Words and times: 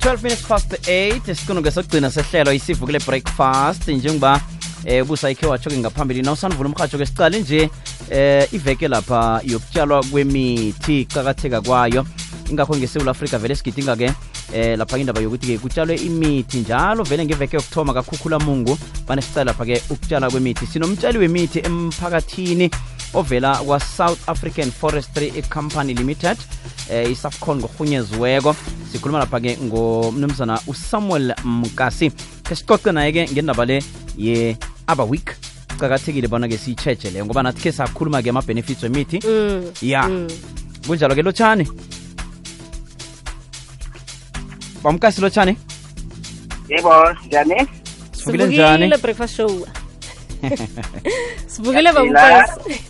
12 0.00 0.22
minutes 0.22 0.46
past 0.48 0.72
8 0.88 1.28
isiqunduke 1.32 1.70
sokugcina 1.70 2.10
sehlelo 2.10 2.52
isivukile 2.52 2.98
breakfast 2.98 3.88
njengoba 3.88 4.40
eh 4.84 5.04
busa 5.04 5.30
ikhe 5.30 5.46
watsho-ke 5.46 5.78
ngaphambili. 5.78 6.22
Na 6.22 6.32
usandvula 6.32 6.68
umhatsho-ke 6.68 7.06
sicale 7.06 7.40
nje 7.40 7.70
eh 8.10 8.48
iveke 8.52 8.88
lapha 8.88 9.40
yokutshalwa 9.44 10.04
kwemithi 10.04 11.00
iqakatheka 11.00 11.60
kwayo. 11.60 12.06
Ingakho 12.50 12.76
ngesewula 12.76 13.10
afrika 13.10 13.38
vele 13.38 13.56
sigidinga-ke 13.56 14.12
eh 14.54 14.78
lapha 14.78 14.98
indaba 14.98 15.20
yokuthi-ke 15.20 15.58
kutshalwe 15.58 15.96
imithi 15.96 16.58
njalo 16.58 17.04
vele 17.04 17.24
ngeveke 17.24 17.56
yokuthoma 17.56 17.94
kakhukhula 17.94 18.38
mungu 18.38 18.78
banesicale 19.08 19.44
lapha-ke 19.44 19.82
ukutshala 19.90 20.30
kwemithi. 20.30 20.66
Sinomtshali 20.66 21.18
wemithi 21.18 21.58
emphakathini 21.58 22.70
ovela 23.14 23.56
kwa-south 23.56 24.28
african 24.28 24.70
forestry 24.70 25.42
company 25.42 25.94
limited 25.94 26.38
eh 26.90 27.10
isafcon 27.10 27.58
ngorhunyeziweko 27.58 28.56
sikhuluma 28.92 29.18
lapha-ke 29.18 29.58
ngomnumzana 29.62 30.60
usamuel 30.66 31.34
mkasi. 31.44 32.10
Ke 32.48 32.56
sicoce 32.56 32.92
naye-ke 32.92 33.28
ngendaba 33.32 33.64
le 33.64 33.82
ye-aba 34.18 35.04
week. 35.04 35.36
Cakathekile 35.80 36.28
bona-ke 36.28 36.58
siyitsheje 36.58 37.10
leyo 37.10 37.26
ngoba 37.26 37.42
nathi 37.42 37.62
khe 37.62 37.72
sakhuluma-ke 37.72 38.30
ama-benefits 38.30 38.82
wemithi. 38.82 39.20
Mm. 39.26 39.72
ya. 39.82 40.02
Mm. 40.08 40.28
kunjalo-ke 40.86 41.22
lotshani 41.22 41.68
bamkasi 44.82 45.20
lotshani 45.20 45.56
yebo 46.68 46.90
njani? 47.26 47.68
Sivukile 48.12 48.46
njani? 48.46 48.88
Breakfast 49.02 49.36
show. 49.36 49.66
Sivukile 51.52 51.92
bamkasi 51.92 52.89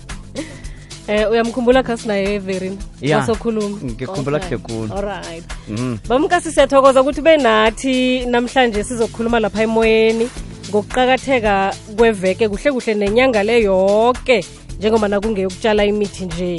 eh 1.10 1.30
uyamkhumbula 1.30 1.82
khasi 1.82 2.09
naye 2.09 2.34
everin 2.34 2.78
Ya. 3.00 3.18
masokhuluma 3.18 3.77
Ngikhumbula 3.84 4.38
kuhle 4.41 4.59
khulu. 4.59 4.92
alright 4.95 5.45
Mhm. 5.68 5.96
bamkasi 6.09 6.52
siyathokoza 6.52 7.01
ukuthi 7.02 7.23
benathi 7.23 8.27
namhlanje 8.27 8.84
sizokhuluma 8.84 9.40
lapha 9.40 9.62
emoyeni 9.62 10.26
ngokuqakatheka 10.71 11.74
kweveke 11.96 12.49
kuhle 12.49 12.68
kuhle 12.73 12.95
nenyanga 12.95 13.43
le 13.43 13.62
yonke 13.62 14.45
njengoba 14.79 15.09
nakungeyokutshala 15.09 15.84
imithi 15.84 16.24
nje 16.24 16.52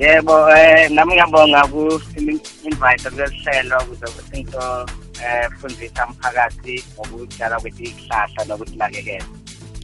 yebo 0.00 0.34
eh 0.56 0.90
nami 0.90 1.12
ngiyabonga 1.14 1.60
ku-invite 1.70 3.06
kulesihlelo 3.12 3.76
ukuze 3.84 4.06
ukuthi 4.10 4.36
ngito 4.40 4.64
eh 5.22 5.46
fundisa 5.60 6.06
umphakathi 6.08 6.74
ngokutshala 6.96 7.60
kwethi 7.60 7.82
ihlahla 7.84 8.40
nokusinakekela 8.48 9.24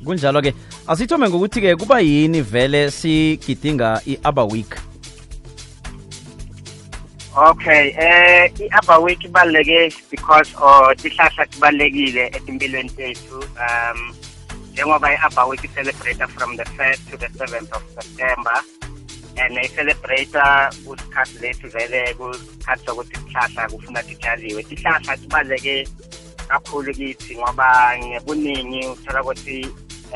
kunjalo-ke 0.05 0.51
asithome 0.89 1.29
ngokuthi-ke 1.29 1.77
kuba 1.77 2.01
yini 2.01 2.41
vele 2.41 2.91
sigidinga 2.91 4.01
i-aba 4.07 4.45
week? 4.45 4.79
Okay 7.37 7.91
eh 7.99 8.47
i-aba 8.61 8.99
week 9.03 9.19
ibaluleke 9.27 9.91
because 10.11 10.55
or 10.63 10.95
tihlahla 10.95 11.47
tibalulekile 11.51 12.27
etimpilweni 12.27 12.91
tethu 12.91 13.43
um 13.59 14.15
njengoba 14.73 15.11
i-aba 15.11 15.47
week 15.47 15.65
i-celebrate 15.65 16.23
from 16.39 16.57
the 16.57 16.65
1st 16.79 17.11
to 17.11 17.17
the 17.17 17.29
7th 17.35 17.71
of 17.75 17.83
september. 17.99 18.59
And 19.37 19.59
i-celebrate 19.59 20.39
kusikhathi 20.87 21.39
lethu 21.43 21.69
vele 21.69 22.15
kusikhathi 22.15 22.87
sokuthi 22.87 23.15
isihlahla 23.19 23.69
kufuna 23.71 24.03
titshaliwe 24.03 24.63
tihlahla 24.63 25.17
tibaluleke 25.17 25.89
kakhulu 26.49 26.95
kithi 26.95 27.37
ngoba 27.37 27.99
ngebuningi 27.99 28.87
uthola 28.87 29.23
ukuthi 29.23 29.67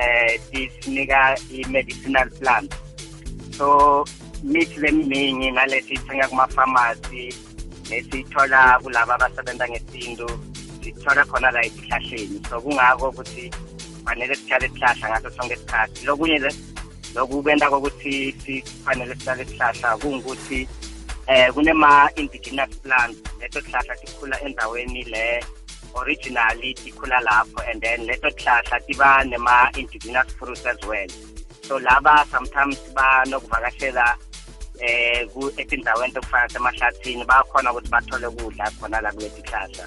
eh 0.01 0.41
tisinika 0.51 1.21
i-medicinal 1.51 2.29
plant. 2.39 2.71
So 3.57 3.67
mithi 4.43 4.81
leminingi 4.81 5.51
nalesi 5.51 5.95
ithenga 5.95 6.29
kuma-pharmacy 6.29 7.25
lesiyithola 7.91 8.61
kulaba 8.83 9.15
abasebenza 9.15 9.69
ngesintu 9.69 10.29
sithola 10.83 11.25
khona 11.31 11.51
la 11.51 11.61
esihlahleni. 11.69 12.41
So 12.49 12.61
kungako 12.61 13.09
ukuthi 13.09 13.45
fanele 14.05 14.35
sitshale 14.35 14.67
isihlahla 14.67 15.07
ngaso 15.09 15.31
sonke 15.37 15.55
isikhathi. 15.55 16.07
Lokunye 16.07 16.39
le 16.39 16.51
lokubenda 17.15 17.71
kokuthi 17.71 18.35
sifanele 18.43 19.15
sitshale 19.15 19.43
isihlahla 19.43 19.99
kungukuthi 20.01 20.69
eh 21.31 21.49
kunema-indigenous 21.55 22.73
plants 22.83 23.19
leso 23.41 23.61
sihlahla 23.61 23.95
sikhula 24.01 24.37
endaweni 24.47 25.03
le 25.13 25.45
originally 25.97 26.75
tikhula 26.75 27.21
lapho 27.21 27.61
and 27.71 27.81
then 27.81 28.01
leso 28.07 28.31
sihlahla 28.31 28.81
tiba 28.87 29.25
nema-indigenous 29.25 30.31
fruits 30.39 30.67
as 30.67 30.81
well. 30.87 31.09
So 31.63 31.79
laba 31.79 32.25
sometimes 32.31 32.79
banokuvakashela 32.95 34.17
eh 34.81 35.27
ku 35.33 35.51
etindaweni 35.57 36.13
tokufana 36.15 36.49
semahlathini 36.49 37.25
bayakhona 37.25 37.73
ukuthi 37.73 37.91
bathole 37.91 38.27
ukudla 38.27 38.71
khona 38.81 39.01
la 39.01 39.13
kuleti 39.13 39.43
hlahla 39.43 39.87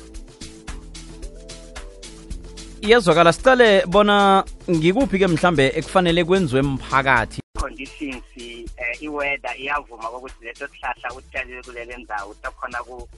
iyezwakala 2.84 3.34
sicale 3.34 3.86
bona 3.88 4.44
ngikuphi-ke 4.69 5.28
mhlambe 5.28 5.72
ekufanele 5.75 6.24
kwenziwe 6.24 6.62
mphakathi? 6.62 7.42
Conditions 7.59 8.24
eh 8.38 9.02
iweather 9.02 9.56
iyavuma 9.58 10.12
ukuthi 10.12 10.46
leso 10.46 10.68
sihlahla 10.68 11.13
utshalile 11.18 11.62
kulele 11.63 11.97
ndawo 11.97 12.34
tokhona 12.44 12.84
ku 12.84 13.09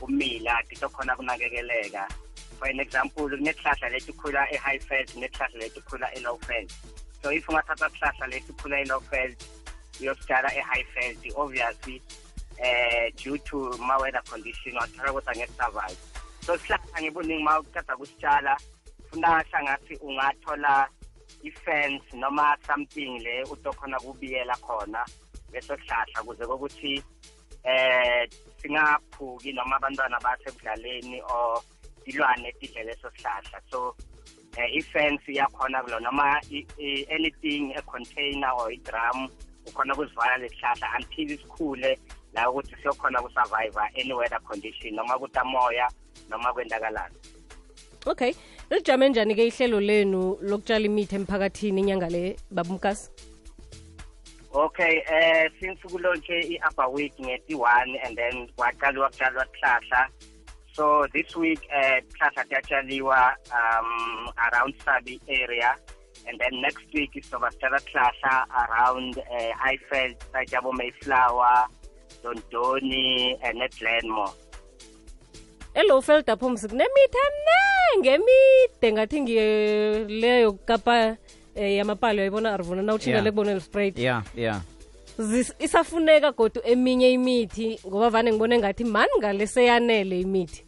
kumila 0.00 0.62
titokhona 0.68 1.16
kunakekeleka. 1.16 2.08
For 2.64 2.70
an 2.70 2.80
example 2.80 3.28
kunesihlahla 3.28 3.88
lesikhula 3.92 4.42
e-high 4.54 4.78
felt 4.78 5.10
nesihlahla 5.16 5.58
lesikhula 5.60 6.06
e-low 6.16 6.36
felt 6.46 6.72
so 7.22 7.30
if 7.30 7.46
ungathatha 7.48 7.88
sihlahla 7.90 8.26
lesikhula 8.32 8.76
e-low 8.80 9.00
felt 9.00 9.38
uyositshala 10.00 10.48
e-high 10.60 10.86
felt 10.94 11.20
obviously 11.36 12.02
eh 12.58 13.10
due 13.22 13.38
to 13.38 13.58
ma-weather 13.88 14.22
condition 14.30 14.72
wathola 14.80 15.12
ukuthi 15.12 15.30
angeke-survive 15.30 15.98
so 16.46 16.56
sihlahla 16.56 17.02
ngebuningi 17.02 17.44
ma 17.44 17.60
uceda 17.60 17.96
kusitshala 17.96 18.56
funa 19.10 19.44
hlangathi 19.48 19.94
ungathola 20.06 20.88
i-fence 21.42 22.16
noma 22.16 22.56
something 22.66 23.12
le 23.26 23.44
utokhona 23.44 24.00
kubiyela 24.00 24.56
khona 24.56 25.04
leso 25.52 25.76
sihlahla 25.76 26.22
ukuze 26.22 26.44
kokuthi 26.46 27.02
eh 27.64 28.28
singaphuki 28.62 29.52
noma 29.52 29.76
abantwana 29.76 30.20
bathi 30.24 30.48
ekudlaleni 30.48 31.20
or 31.28 31.60
ilwane 32.06 32.52
tidle 32.60 32.84
leso 32.84 33.10
sihlahla. 33.16 33.60
So 33.70 33.94
um 34.58 34.68
i-fence 34.72 35.22
iyakhona 35.28 35.82
kulo 35.82 36.00
noma 36.00 36.40
anything 37.10 37.74
a-container 37.76 38.52
or 38.58 38.72
i-drum 38.72 39.28
ukhona 39.66 39.94
ukuzivala 39.94 40.36
lesihlahla 40.36 40.86
until 40.96 41.30
isikhule 41.30 41.98
la 42.34 42.50
ukuthi 42.50 42.76
siyokhona 42.82 43.20
ukusurvive 43.20 43.80
any 43.94 44.12
weather 44.12 44.40
condition 44.40 44.94
noma 44.94 45.18
kuthi 45.18 45.38
amoya 45.38 45.88
noma 46.30 46.52
kwendakalana 46.52 47.14
okay. 48.06 48.34
Lijame 48.70 49.08
njani-ke 49.08 49.46
ihlelo 49.46 49.80
lenu 49.80 50.38
lokutshala 50.40 50.84
imithi 50.84 51.16
emphakathini 51.16 51.80
inyanga 51.80 52.08
le 52.08 52.36
babumkasi 52.50 53.10
Okay, 54.54 55.02
eh 55.06 55.50
since 55.60 55.80
kulontshe 55.82 56.40
i-upper 56.40 56.88
week 56.88 57.12
ngeti-one 57.18 57.98
and 58.04 58.16
then 58.16 58.48
kwaqaliwa 58.56 59.10
kutshalwa 59.10 59.46
sihlahla 59.46 60.08
So 60.74 61.06
this 61.14 61.36
week 61.36 61.60
at 61.70 62.02
Plaza 62.18 62.42
Tachaliwa, 62.50 63.30
um, 63.54 64.28
around 64.50 64.74
Sabi 64.84 65.20
area, 65.28 65.76
and 66.26 66.40
then 66.40 66.60
next 66.62 66.82
week 66.92 67.10
is 67.14 67.26
Sobastava 67.30 67.78
Plaza 67.86 68.44
around 68.62 69.18
uh, 69.18 69.52
Eiffel, 69.70 70.14
Sajabo 70.34 70.72
Mayflower, 70.74 71.66
Dondoni, 72.24 73.38
and 73.44 73.62
at 73.62 73.70
Landmore. 73.80 74.32
elo 75.74 76.00
feldapho 76.02 76.50
mzi 76.50 76.68
kunemitha 76.68 77.18
mnenge 77.34 78.18
to 78.80 78.92
ngathi 78.92 79.20
ngileyo 79.22 80.52
kapa 80.52 81.16
eh, 81.54 81.76
um 81.76 81.76
yamapali 81.76 82.18
yayibona 82.18 82.54
arvuna 82.54 82.82
na 82.82 82.94
utshingele 82.94 83.30
kubonela 83.30 83.60
sprayt 83.60 83.98
yeah 83.98 84.22
yeah. 84.36 84.60
Isafuneka 85.58 86.32
godu 86.32 86.60
eminye 86.64 87.12
imithi 87.12 87.80
ngoba 87.86 88.10
vane 88.10 88.32
ngibone 88.32 88.58
ngathi 88.58 88.84
mani 88.84 89.12
ngale 89.18 89.46
seyanele 89.46 90.20
imithi? 90.20 90.64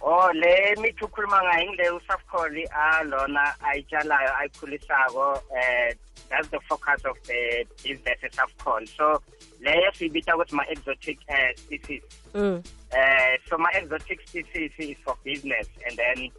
Oh 0.00 0.30
le 0.32 0.76
mithi 0.80 1.04
ukhuluma 1.04 1.42
ngayo 1.42 1.72
ngile 1.72 1.90
usafcoli 1.90 2.64
alona 2.66 3.54
ayitshalayo 3.60 4.36
ayikhulisako 4.36 5.42
eh 5.58 5.94
that's 6.28 6.48
the 6.48 6.60
focus 6.68 7.04
of 7.04 7.16
the 7.26 7.66
business 7.82 8.18
esafcol 8.22 8.86
so 8.86 9.22
leyo 9.60 9.92
siyibita 9.92 10.36
ukuthi 10.36 10.54
ma-exotic 10.54 11.18
uh, 11.28 11.50
species. 11.56 12.02
Mm. 12.34 12.62
uh, 12.92 13.34
so 13.48 13.58
ma-exotic 13.58 14.20
species 14.28 14.70
is 14.78 14.96
for 15.04 15.16
business 15.24 15.66
and 15.86 15.96
then 15.96 16.30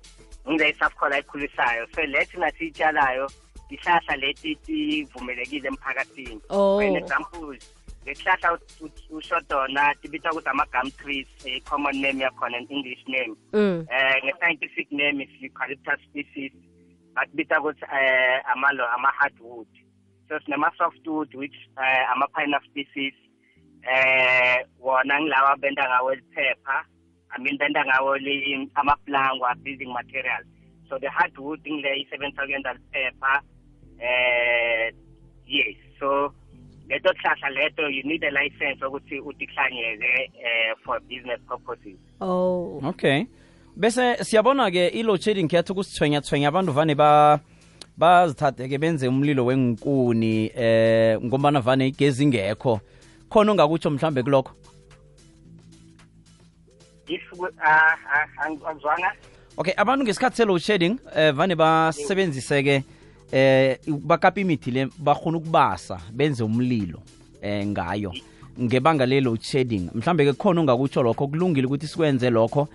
ngile 0.47 0.69
isafcol 0.69 1.13
ayikhulisayo. 1.13 1.87
So 1.95 2.01
lethi 2.01 2.31
thina 2.31 2.51
iyitshalayo 2.51 3.31
ihlahla 3.69 4.15
leti 4.15 4.55
tivumelekile 4.55 5.67
emphakathini 5.67 6.41
Oh. 6.49 6.79
for 6.79 6.83
an 6.87 6.95
example 6.95 7.57
lesihlahla 8.05 8.59
ushodona 9.09 9.95
tibitwa 9.95 10.31
ukuthi 10.31 10.49
ama-gum 10.49 10.91
trees 10.91 11.27
i-common 11.45 11.95
name 12.01 12.23
yakhona 12.23 12.57
an 12.57 12.67
english 12.69 13.03
name 13.07 13.35
Mm. 13.53 13.85
eh 13.89 14.15
nge-scientific 14.23 14.91
name 14.91 15.23
is 15.23 15.29
eucalyptus 15.41 15.99
species 16.09 16.51
but 17.15 17.29
bita 17.33 17.59
ukuthi 17.59 17.85
eh 17.85 18.41
amalo 18.51 18.87
ama-hardwood 18.87 19.67
so 20.29 20.39
sinama-softwood 20.39 21.35
which 21.35 21.55
eh 21.83 22.09
ama-pine 22.11 22.55
species 22.69 23.13
eh 23.83 24.65
wona 24.79 25.21
ngilawa 25.21 25.57
benda 25.57 25.89
ngawo 25.89 26.15
liphepha 26.15 26.85
i 27.29 27.41
mean 27.41 27.57
benda 27.57 27.85
ngawo 27.85 28.17
li- 28.17 28.69
amaplangwa 28.75 29.55
building 29.55 29.91
materials 29.93 30.47
so 30.89 30.99
the 30.99 31.07
hardwood 31.09 31.59
ngile 31.67 31.99
isebenzisa 32.01 32.43
kuyenda 32.45 32.73
liphepha 32.73 33.41
eh 33.99 34.91
yes 35.47 35.75
so 35.99 36.33
leto 36.89 37.09
hlahla 37.21 37.49
leto 37.49 37.87
you 37.89 38.03
need 38.03 38.23
a 38.23 38.31
license 38.31 38.85
ukuthi 38.85 39.19
utihlanyele 39.19 40.31
eh 40.43 40.75
for 40.85 40.99
business 40.99 41.39
purposes. 41.47 41.97
Oh. 42.21 42.79
Okay. 42.83 43.25
Bese 43.75 44.23
siyabona 44.23 44.71
ke 44.71 44.87
i-load 44.87 45.21
shedding 45.21 45.47
kuyatha 45.47 45.73
ukusithwenya-thwenya 45.73 46.47
abantu 46.47 46.71
vane 46.73 46.95
ba 46.95 47.39
bazithathe-ke 47.97 48.77
benze 48.77 49.07
umlilo 49.07 49.45
wenkuni 49.45 50.51
eh 50.55 51.19
ngombana 51.21 51.61
vane 51.61 51.87
igezi 51.87 52.23
ingekho. 52.23 52.79
Khona 53.29 53.51
ongakutsho 53.51 53.89
mhlambe 53.89 54.23
kulokho? 54.23 54.51
If 57.07 57.21
ku- 57.31 57.47
ah 57.61 57.95
ah, 58.11 58.27
ang- 58.45 58.59
angizwanga? 58.65 59.11
Okay 59.57 59.73
abantu 59.77 60.03
ngesikhathi 60.05 60.35
se-load 60.37 60.61
shedding 60.61 60.99
eh 61.15 61.31
vane 61.31 61.55
basebenzise-ke 61.55 62.83
eh 63.31 63.77
bakapa 63.87 64.41
imithi 64.41 64.71
le 64.71 64.87
bakhona 64.97 65.37
ukubasa 65.37 65.99
benze 66.11 66.43
umlilo 66.43 67.01
eh 67.41 67.65
ngayo? 67.67 68.13
Ngebanga 68.59 69.05
le-load 69.05 69.41
shedding 69.41 69.89
mhlambe-ke 69.93 70.33
khona 70.33 70.61
ongakutsho 70.61 71.03
lokho 71.03 71.27
kulungile 71.27 71.67
ukuthi 71.67 71.87
sikwenze 71.87 72.29
lokho. 72.29 72.67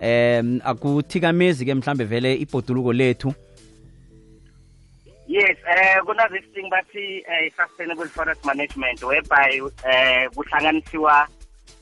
Um 0.00 0.60
akuthikamezi-ke 0.64 1.74
mhlambe 1.74 2.04
vele 2.04 2.34
ibhoduluko 2.34 2.92
lethu? 2.92 3.34
Yes, 5.26 5.56
eh 5.66 6.00
kuna 6.04 6.28
this 6.28 6.44
thing 6.54 6.68
bathi 6.70 7.24
eh, 7.26 7.50
sustainable 7.56 8.08
forest 8.08 8.44
management 8.44 9.02
whereby 9.02 9.60
eh 9.84 10.28
kuhlanganisiwa 10.34 11.26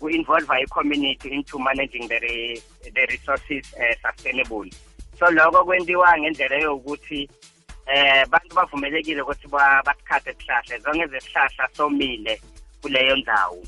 ku-involve 0.00 0.50
i-community 0.50 1.28
into 1.28 1.58
managing 1.58 2.08
the, 2.08 2.18
re, 2.18 2.62
the 2.94 3.06
resources 3.06 3.74
eh, 3.76 3.96
sustainable. 4.02 4.70
So 5.18 5.30
lokho 5.30 5.64
kwenziwa 5.64 6.18
ngendlela 6.18 6.56
yokuthi 6.56 7.28
eh 7.86 8.26
bantu 8.30 8.54
bavumelekile 8.54 9.22
ukuthi 9.22 9.48
ba- 9.48 9.82
basikhathe 9.86 10.30
isihlahla 10.30 10.76
as 10.76 10.84
long 10.86 11.02
as 11.02 11.10
isihlahla 11.10 11.68
somile 11.76 12.40
kuleyo 12.82 13.16
ndawo. 13.16 13.62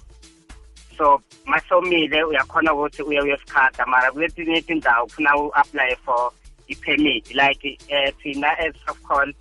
So 0.98 1.22
masomile 1.46 2.24
uyakhona 2.24 2.74
ukuthi 2.74 3.02
uye 3.02 3.20
uyosikhatha 3.20 3.86
mara 3.86 4.12
kuletinye 4.12 4.58
izindawo 4.58 5.06
kufuna 5.06 5.36
u-apply 5.36 5.96
for 6.04 6.32
i-permit 6.68 7.34
like 7.34 7.78
eh 7.88 8.12
thina 8.22 8.58
as 8.58 8.74
of 8.88 9.02
call 9.02 9.32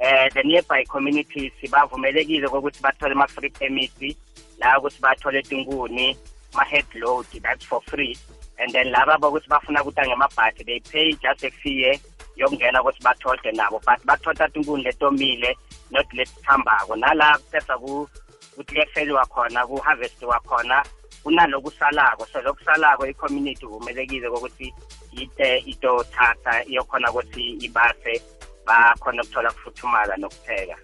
eh 0.00 0.28
the 0.34 0.42
nearby 0.42 0.84
communities 0.84 1.52
bavumelekile 1.70 2.46
ukuthi 2.46 2.82
bathole 2.82 3.12
ama-free 3.12 3.50
permit 3.50 4.16
la 4.58 4.78
ukuthi 4.78 5.00
bathole 5.00 5.42
tinkuni 5.42 6.16
ma-head 6.54 6.86
load 6.94 7.26
that's 7.42 7.64
for 7.66 7.82
free 7.82 8.16
and 8.58 8.72
then 8.72 8.86
laba 8.90 9.18
bokuthi 9.18 9.48
bafuna 9.48 9.82
kuta 9.84 10.06
ngemabhasi 10.06 10.64
they 10.64 10.80
pay 10.80 11.12
just 11.12 11.44
a 11.44 11.50
fee 11.50 12.00
yokungena 12.36 12.82
ukuthi 12.82 13.02
bathode 13.02 13.52
nabo 13.52 13.80
but 13.86 14.04
bathoda 14.04 14.48
tinkuni 14.48 14.82
letomile 14.82 15.56
not 15.90 16.06
lesithambako 16.12 16.96
nala 16.96 17.38
kutesa 17.38 17.78
ku 17.78 18.08
ukuthi 18.52 18.74
kuyefeliwa 18.74 19.26
khona 19.26 19.66
ku-harvestiwa 19.66 20.40
khona 20.40 20.84
kunalokusalako 21.22 22.26
so 22.32 22.40
lokusalako 22.40 23.06
i-community 23.06 23.66
kumelekile 23.66 24.30
kokuthi 24.30 24.74
ite 25.12 25.58
itothatha 25.58 26.64
iyokhona 26.64 27.10
ukuthi 27.10 27.50
ibase 27.50 28.22
bakhona 28.66 29.22
ukuthola 29.22 29.50
kufuthumala 29.50 30.16
nokupheka. 30.16 30.76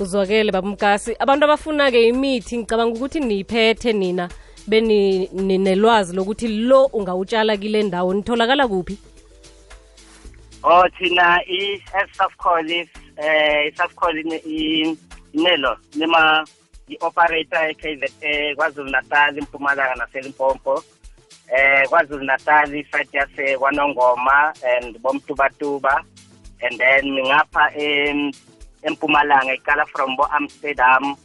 Uzwakele 0.00 0.52
babumkasi 0.52 1.16
abantu 1.18 1.44
abafuna-ke 1.44 2.08
imithi 2.08 2.58
ngicabanga 2.58 2.94
ukuthi 2.96 3.20
niyiphethe 3.20 3.92
nina 3.92 4.28
beni 4.66 5.28
ninelwazi 5.32 6.16
lokuthi 6.16 6.48
lo 6.48 6.84
ungawutshala 6.86 7.56
kile 7.56 7.82
ndawo 7.82 8.14
nitholakala 8.14 8.68
kuphi? 8.68 8.98
Oh 10.64 10.88
thina 10.98 11.40
i-safcol 11.46 12.70
eh 12.72 13.68
i-safcol 13.68 14.16
inelo 14.16 15.76
nima 15.94 16.44
i-operator 16.88 17.70
e-KZN 17.70 18.56
kwaZulu 18.56 18.90
Natal 18.90 19.38
impumalanga 19.38 19.94
naselimpompo 19.94 20.84
eh 21.52 21.88
kwaZulu 21.88 22.24
Natal 22.24 22.74
isite 22.74 23.16
yase 23.16 23.58
kwanongoma 23.58 24.54
and 24.64 24.96
bomtubatuba. 25.02 26.02
And 26.62 26.78
then 26.78 27.04
ngapha 27.04 27.76
em 27.76 28.32
empumalanga 28.82 29.54
iqala 29.56 29.84
from 29.88 30.16
bo 30.16 30.24
Amsterdam 30.32 31.16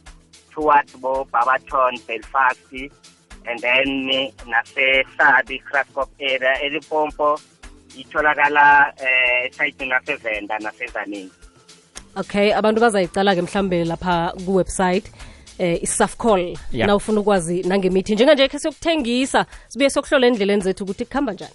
towards 0.52 0.92
bo 0.96 1.24
Barberton 1.32 1.96
Belfast. 2.06 2.72
And 3.46 3.58
then 3.60 4.10
nase 4.44 5.04
Sabi 5.16 5.62
Graskop 5.64 6.08
area 6.20 6.58
elipompo 6.62 7.40
itholakala 7.98 8.94
eh 8.96 9.50
esayitini 9.50 9.90
nasevenda 9.90 10.58
nasezaningi 10.58 11.30
okay 12.16 12.54
abantu 12.54 12.80
bazayicala-ke 12.80 13.42
mhlambe 13.42 13.84
lapha 13.84 14.32
kuwebsite 14.44 15.10
eh 15.58 15.82
isafcol. 15.82 16.56
Yeah. 16.72 16.86
na 16.86 16.96
ufuna 16.96 17.20
ukwazi 17.20 17.62
nangemithi 17.62 18.14
njenganje 18.14 18.48
khe 18.48 18.58
siyokuthengisa 18.58 19.46
sibuye 19.68 19.90
sokuhlola 19.90 20.26
endleleni 20.26 20.62
zethu 20.62 20.84
ukuthi 20.84 21.04
kuhamba 21.04 21.32
njani 21.32 21.52